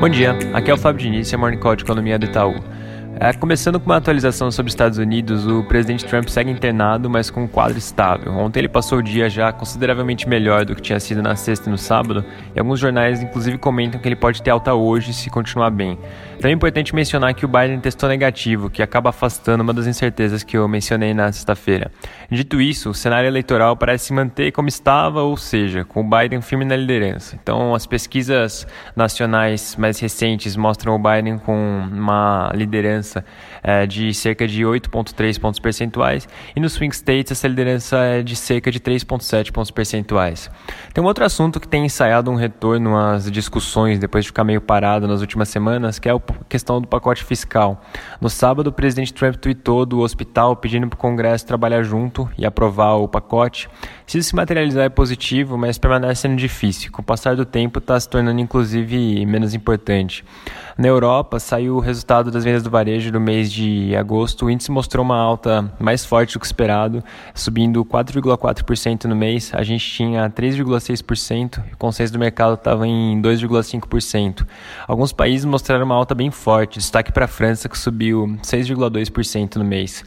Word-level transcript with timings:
Bom 0.00 0.08
dia, 0.08 0.34
aqui 0.54 0.70
é 0.70 0.72
o 0.72 0.78
Fábio 0.78 1.02
Diniz, 1.02 1.30
é 1.30 1.36
Morning 1.36 1.58
Call 1.58 1.76
de 1.76 1.84
Economia 1.84 2.18
do 2.18 2.24
Itaú. 2.24 2.54
É, 3.18 3.32
começando 3.32 3.78
com 3.78 3.86
uma 3.86 3.96
atualização 3.96 4.50
sobre 4.50 4.68
os 4.68 4.72
Estados 4.72 4.96
Unidos, 4.96 5.46
o 5.46 5.64
presidente 5.64 6.06
Trump 6.06 6.28
segue 6.28 6.50
internado, 6.50 7.10
mas 7.10 7.28
com 7.28 7.42
um 7.42 7.48
quadro 7.48 7.76
estável. 7.76 8.32
Ontem 8.32 8.60
ele 8.60 8.68
passou 8.68 8.98
o 8.98 9.02
dia 9.02 9.28
já 9.28 9.52
consideravelmente 9.52 10.28
melhor 10.28 10.64
do 10.64 10.74
que 10.74 10.80
tinha 10.80 10.98
sido 11.00 11.20
na 11.20 11.34
sexta 11.34 11.68
e 11.68 11.72
no 11.72 11.76
sábado, 11.76 12.24
e 12.54 12.58
alguns 12.58 12.78
jornais 12.78 13.20
inclusive 13.20 13.58
comentam 13.58 14.00
que 14.00 14.08
ele 14.08 14.16
pode 14.16 14.40
ter 14.40 14.50
alta 14.50 14.72
hoje 14.74 15.12
se 15.12 15.28
continuar 15.28 15.70
bem. 15.70 15.98
Também 16.36 16.52
é 16.52 16.54
importante 16.54 16.94
mencionar 16.94 17.34
que 17.34 17.44
o 17.44 17.48
Biden 17.48 17.80
testou 17.80 18.08
negativo, 18.08 18.70
que 18.70 18.82
acaba 18.82 19.10
afastando 19.10 19.62
uma 19.62 19.74
das 19.74 19.86
incertezas 19.86 20.42
que 20.42 20.56
eu 20.56 20.66
mencionei 20.66 21.12
na 21.12 21.30
sexta-feira. 21.30 21.90
Dito 22.30 22.60
isso, 22.60 22.90
o 22.90 22.94
cenário 22.94 23.26
eleitoral 23.26 23.76
parece 23.76 24.06
se 24.06 24.12
manter 24.14 24.50
como 24.52 24.68
estava, 24.68 25.20
ou 25.20 25.36
seja, 25.36 25.84
com 25.84 26.00
o 26.00 26.04
Biden 26.04 26.40
firme 26.40 26.64
na 26.64 26.76
liderança. 26.76 27.36
Então, 27.42 27.74
as 27.74 27.84
pesquisas 27.86 28.66
nacionais 28.96 29.76
mais 29.76 29.98
recentes 30.00 30.56
mostram 30.56 30.94
o 30.94 30.98
Biden 30.98 31.36
com 31.36 31.86
uma 31.92 32.50
liderança 32.54 32.99
liderança 33.00 33.24
é, 33.62 33.86
de 33.86 34.12
cerca 34.14 34.46
de 34.46 34.62
8,3 34.62 35.40
pontos 35.40 35.58
percentuais 35.58 36.28
e 36.54 36.60
no 36.60 36.68
swing 36.68 36.94
states 36.94 37.32
essa 37.32 37.48
liderança 37.48 37.96
é 37.98 38.22
de 38.22 38.36
cerca 38.36 38.70
de 38.70 38.78
3,7 38.78 39.50
pontos 39.50 39.70
percentuais. 39.70 40.50
Tem 40.92 41.02
um 41.02 41.06
outro 41.06 41.24
assunto 41.24 41.58
que 41.58 41.66
tem 41.66 41.84
ensaiado 41.84 42.30
um 42.30 42.34
retorno 42.34 42.96
às 42.96 43.30
discussões 43.30 43.98
depois 43.98 44.24
de 44.24 44.28
ficar 44.28 44.44
meio 44.44 44.60
parado 44.60 45.08
nas 45.08 45.20
últimas 45.20 45.48
semanas, 45.48 45.98
que 45.98 46.08
é 46.08 46.12
a 46.12 46.20
questão 46.48 46.80
do 46.80 46.86
pacote 46.86 47.24
fiscal. 47.24 47.82
No 48.20 48.28
sábado, 48.28 48.68
o 48.68 48.72
presidente 48.72 49.12
Trump 49.12 49.36
tweetou 49.36 49.86
do 49.86 50.00
hospital 50.00 50.54
pedindo 50.56 50.88
para 50.88 50.96
o 50.96 50.98
Congresso 50.98 51.46
trabalhar 51.46 51.82
junto 51.82 52.28
e 52.36 52.44
aprovar 52.44 52.94
o 52.94 53.08
pacote. 53.08 53.68
Se 54.06 54.18
isso 54.18 54.30
se 54.30 54.34
materializar 54.34 54.84
é 54.84 54.88
positivo, 54.88 55.56
mas 55.56 55.78
permanece 55.78 56.22
sendo 56.22 56.36
difícil. 56.36 56.90
Com 56.90 57.00
o 57.00 57.04
passar 57.04 57.36
do 57.36 57.44
tempo, 57.44 57.78
está 57.78 57.98
se 57.98 58.08
tornando 58.08 58.40
inclusive 58.40 59.24
menos 59.24 59.54
importante. 59.54 60.24
Na 60.76 60.88
Europa, 60.88 61.38
saiu 61.38 61.76
o 61.76 61.78
resultado 61.78 62.30
das 62.30 62.42
vendas 62.42 62.62
do 62.62 62.70
varejo 62.70 62.89
do 63.12 63.20
mês 63.20 63.52
de 63.52 63.94
agosto. 63.94 64.46
O 64.46 64.50
índice 64.50 64.70
mostrou 64.70 65.04
uma 65.04 65.16
alta 65.16 65.72
mais 65.78 66.04
forte 66.04 66.34
do 66.34 66.40
que 66.40 66.46
esperado, 66.46 67.04
subindo 67.34 67.84
4,4% 67.84 69.04
no 69.04 69.14
mês. 69.14 69.52
A 69.54 69.62
gente 69.62 69.88
tinha 69.88 70.28
3,6% 70.28 71.62
e 71.70 71.74
o 71.74 71.76
consenso 71.76 72.12
do 72.12 72.18
mercado 72.18 72.54
estava 72.54 72.86
em 72.86 73.20
2,5%. 73.22 74.46
Alguns 74.88 75.12
países 75.12 75.44
mostraram 75.44 75.84
uma 75.84 75.94
alta 75.94 76.14
bem 76.14 76.30
forte, 76.30 76.78
destaque 76.78 77.12
para 77.12 77.26
a 77.26 77.28
França, 77.28 77.68
que 77.68 77.78
subiu 77.78 78.36
6,2% 78.42 79.56
no 79.56 79.64
mês. 79.64 80.04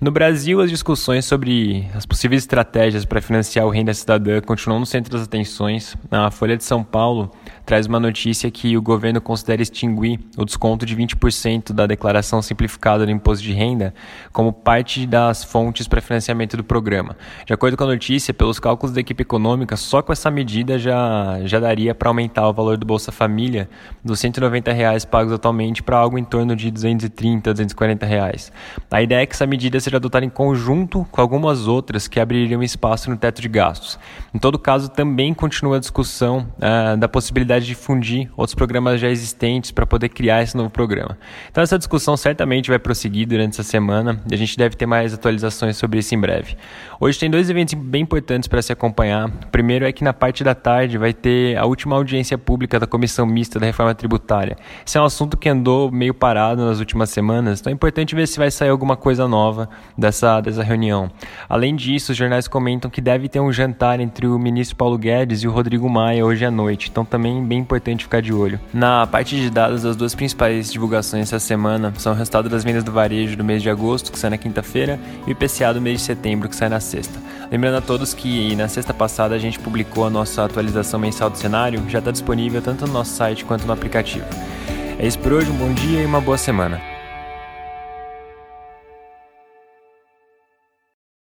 No 0.00 0.10
Brasil, 0.10 0.60
as 0.60 0.68
discussões 0.68 1.24
sobre 1.24 1.88
as 1.94 2.04
possíveis 2.04 2.42
estratégias 2.42 3.04
para 3.04 3.22
financiar 3.22 3.64
o 3.64 3.70
renda 3.70 3.94
cidadã 3.94 4.40
continuam 4.40 4.80
no 4.80 4.84
centro 4.84 5.12
das 5.12 5.22
atenções. 5.22 5.96
A 6.10 6.32
Folha 6.32 6.56
de 6.56 6.64
São 6.64 6.82
Paulo 6.82 7.30
traz 7.64 7.86
uma 7.86 8.00
notícia 8.00 8.50
que 8.50 8.76
o 8.76 8.82
governo 8.82 9.20
considera 9.20 9.62
extinguir 9.62 10.18
o 10.36 10.44
desconto 10.44 10.84
de 10.84 10.96
20% 10.96 11.72
da 11.72 11.86
declaração 11.86 12.42
simplificada 12.42 13.06
do 13.06 13.12
imposto 13.12 13.42
de 13.42 13.52
renda 13.52 13.94
como 14.32 14.52
parte 14.52 15.06
das 15.06 15.44
fontes 15.44 15.86
para 15.86 16.02
financiamento 16.02 16.56
do 16.56 16.64
programa. 16.64 17.16
De 17.46 17.54
acordo 17.54 17.76
com 17.76 17.84
a 17.84 17.86
notícia, 17.86 18.34
pelos 18.34 18.58
cálculos 18.58 18.94
da 18.94 19.00
equipe 19.00 19.22
econômica, 19.22 19.76
só 19.76 20.02
com 20.02 20.12
essa 20.12 20.30
medida 20.30 20.76
já, 20.76 21.38
já 21.44 21.60
daria 21.60 21.94
para 21.94 22.10
aumentar 22.10 22.48
o 22.48 22.52
valor 22.52 22.76
do 22.76 22.84
Bolsa 22.84 23.12
Família 23.12 23.70
dos 24.04 24.18
190 24.18 24.72
reais 24.72 25.04
pagos 25.04 25.32
atualmente 25.32 25.84
para 25.84 25.96
algo 25.96 26.18
em 26.18 26.24
torno 26.24 26.56
de 26.56 26.66
R$ 26.66 26.72
230, 26.72 27.52
240 27.52 28.04
reais. 28.04 28.52
A 28.90 29.00
ideia 29.00 29.22
é 29.22 29.26
que 29.26 29.34
essa 29.34 29.46
medida 29.46 29.83
seja 29.84 29.98
adotada 29.98 30.24
em 30.24 30.30
conjunto 30.30 31.06
com 31.10 31.20
algumas 31.20 31.66
outras 31.66 32.08
que 32.08 32.18
abririam 32.18 32.62
espaço 32.62 33.10
no 33.10 33.16
teto 33.16 33.40
de 33.40 33.48
gastos. 33.48 33.98
Em 34.32 34.38
todo 34.38 34.58
caso, 34.58 34.88
também 34.88 35.32
continua 35.32 35.76
a 35.76 35.80
discussão 35.80 36.48
uh, 36.58 36.96
da 36.96 37.08
possibilidade 37.08 37.66
de 37.66 37.74
fundir 37.74 38.30
outros 38.36 38.54
programas 38.54 39.00
já 39.00 39.08
existentes 39.08 39.70
para 39.70 39.86
poder 39.86 40.08
criar 40.08 40.42
esse 40.42 40.56
novo 40.56 40.70
programa. 40.70 41.18
Então 41.50 41.62
essa 41.62 41.78
discussão 41.78 42.16
certamente 42.16 42.68
vai 42.68 42.78
prosseguir 42.78 43.28
durante 43.28 43.52
essa 43.52 43.62
semana 43.62 44.20
e 44.30 44.34
a 44.34 44.36
gente 44.36 44.56
deve 44.56 44.76
ter 44.76 44.86
mais 44.86 45.14
atualizações 45.14 45.76
sobre 45.76 45.98
isso 45.98 46.14
em 46.14 46.20
breve. 46.20 46.56
Hoje 46.98 47.18
tem 47.18 47.30
dois 47.30 47.50
eventos 47.50 47.74
bem 47.74 48.02
importantes 48.02 48.48
para 48.48 48.62
se 48.62 48.72
acompanhar. 48.72 49.28
O 49.28 49.46
primeiro 49.48 49.84
é 49.84 49.92
que 49.92 50.02
na 50.02 50.12
parte 50.12 50.42
da 50.42 50.54
tarde 50.54 50.98
vai 50.98 51.12
ter 51.12 51.56
a 51.56 51.64
última 51.66 51.96
audiência 51.96 52.38
pública 52.38 52.80
da 52.80 52.86
Comissão 52.86 53.26
Mista 53.26 53.60
da 53.60 53.66
Reforma 53.66 53.94
Tributária. 53.94 54.56
Esse 54.86 54.98
é 54.98 55.00
um 55.00 55.04
assunto 55.04 55.36
que 55.36 55.48
andou 55.48 55.90
meio 55.90 56.14
parado 56.14 56.64
nas 56.64 56.78
últimas 56.78 57.10
semanas, 57.10 57.60
então 57.60 57.70
é 57.70 57.74
importante 57.74 58.14
ver 58.14 58.26
se 58.26 58.38
vai 58.38 58.50
sair 58.50 58.70
alguma 58.70 58.96
coisa 58.96 59.28
nova 59.28 59.68
dessa, 59.96 60.40
dessa 60.40 60.62
reunião. 60.62 61.10
Além 61.48 61.74
disso, 61.74 62.12
os 62.12 62.18
jornais 62.18 62.48
comentam 62.48 62.90
que 62.90 63.00
deve 63.00 63.28
ter 63.28 63.40
um 63.40 63.52
jantar 63.52 64.00
entre 64.00 64.26
o 64.26 64.38
ministro 64.38 64.76
Paulo 64.76 64.98
Guedes 64.98 65.42
e 65.42 65.48
o 65.48 65.50
Rodrigo 65.50 65.88
Maia 65.88 66.24
hoje 66.24 66.44
à 66.44 66.50
noite, 66.50 66.88
então 66.90 67.04
também 67.04 67.44
bem 67.44 67.58
importante 67.58 68.04
ficar 68.04 68.20
de 68.20 68.32
olho. 68.32 68.60
Na 68.72 69.06
parte 69.06 69.36
de 69.36 69.50
dados, 69.50 69.84
as 69.84 69.96
duas 69.96 70.14
principais 70.14 70.72
divulgações 70.72 71.32
essa 71.32 71.38
semana 71.38 71.92
são 71.98 72.12
o 72.12 72.16
resultado 72.16 72.48
das 72.48 72.64
vendas 72.64 72.84
do 72.84 72.92
varejo 72.92 73.36
do 73.36 73.44
mês 73.44 73.62
de 73.62 73.70
agosto, 73.70 74.12
que 74.12 74.18
sai 74.18 74.30
na 74.30 74.38
quinta-feira, 74.38 74.98
e 75.26 75.30
o 75.30 75.32
IPCA 75.32 75.72
do 75.72 75.80
mês 75.80 76.00
de 76.00 76.04
setembro, 76.04 76.48
que 76.48 76.56
sai 76.56 76.68
na 76.68 76.80
sexta. 76.80 77.18
Lembrando 77.50 77.76
a 77.76 77.80
todos 77.80 78.14
que 78.14 78.54
na 78.56 78.68
sexta 78.68 78.92
passada 78.92 79.34
a 79.34 79.38
gente 79.38 79.58
publicou 79.58 80.06
a 80.06 80.10
nossa 80.10 80.44
atualização 80.44 80.98
mensal 80.98 81.30
do 81.30 81.38
cenário, 81.38 81.82
já 81.88 81.98
está 81.98 82.10
disponível 82.10 82.60
tanto 82.60 82.86
no 82.86 82.92
nosso 82.92 83.14
site 83.14 83.44
quanto 83.44 83.66
no 83.66 83.72
aplicativo. 83.72 84.26
É 84.98 85.06
isso 85.06 85.18
por 85.18 85.32
hoje, 85.32 85.50
um 85.50 85.56
bom 85.56 85.72
dia 85.72 86.02
e 86.02 86.06
uma 86.06 86.20
boa 86.20 86.38
semana. 86.38 86.93